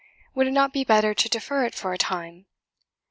Would 0.33 0.47
it 0.47 0.51
not 0.53 0.73
be 0.73 0.83
better 0.83 1.13
to 1.13 1.29
defer 1.29 1.63
it 1.63 1.75
for 1.75 1.93
a 1.93 1.97
time? 1.99 2.47